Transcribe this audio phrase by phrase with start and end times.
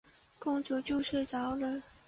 [0.39, 1.83] 公主就睡着了。